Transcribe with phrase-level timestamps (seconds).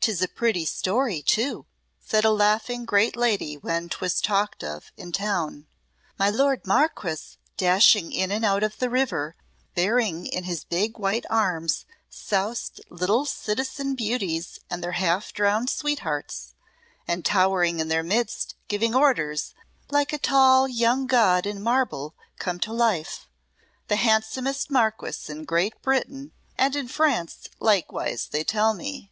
[0.00, 1.66] "'Tis a pretty story, too,"
[2.00, 5.66] said a laughing great lady when 'twas talked of in town.
[6.18, 9.36] "My lord Marquess dashing in and out of the river,
[9.74, 16.54] bearing in his big white arms soused little citizen beauties and their half drowned sweethearts,
[17.06, 19.52] and towering in their midst giving orders
[19.90, 23.26] like a tall young god in marble come to life.
[23.88, 29.10] The handsomest Marquess in Great Britain, and in France likewise, they tell me."